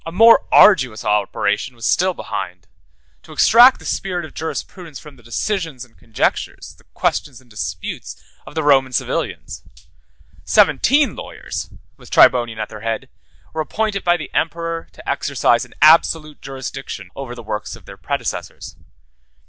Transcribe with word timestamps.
A 0.03 0.11
more 0.11 0.45
arduous 0.51 1.05
operation 1.05 1.75
was 1.75 1.85
still 1.85 2.15
behind—to 2.15 3.31
extract 3.31 3.77
the 3.77 3.85
spirit 3.85 4.25
of 4.25 4.33
jurisprudence 4.33 4.97
from 4.97 5.15
the 5.15 5.21
decisions 5.21 5.85
and 5.85 5.95
conjectures, 5.95 6.73
the 6.75 6.85
questions 6.95 7.39
and 7.39 7.47
disputes, 7.51 8.15
of 8.47 8.55
the 8.55 8.63
Roman 8.63 8.93
civilians. 8.93 9.61
Seventeen 10.43 11.15
lawyers, 11.15 11.69
with 11.97 12.09
Tribonian 12.09 12.57
at 12.57 12.69
their 12.69 12.81
head, 12.81 13.09
were 13.53 13.61
appointed 13.61 14.03
by 14.03 14.17
the 14.17 14.33
emperor 14.33 14.87
to 14.93 15.07
exercise 15.07 15.65
an 15.65 15.75
absolute 15.83 16.41
jurisdiction 16.41 17.11
over 17.15 17.35
the 17.35 17.43
works 17.43 17.75
of 17.75 17.85
their 17.85 17.95
predecessors. 17.97 18.75